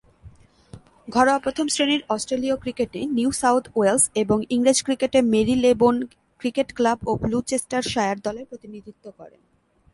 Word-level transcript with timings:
ঘরোয়া 1.07 1.39
প্রথম-শ্রেণীর 1.39 2.01
অস্ট্রেলীয় 2.09 2.55
ক্রিকেটে 2.55 3.01
নিউ 3.07 3.31
সাউথ 3.31 3.63
ওয়েলস 3.75 4.03
এবং 4.15 4.37
ইংরেজ 4.49 4.79
ক্রিকেটে 4.83 5.19
মেরিলেবোন 5.33 5.95
ক্রিকেট 6.39 6.69
ক্লাব 6.73 6.99
ও 7.07 7.11
গ্লুচেস্টারশায়ার 7.15 8.17
দলের 8.19 8.45
প্রতিনিধিত্ব 8.45 9.05
করেন। 9.17 9.41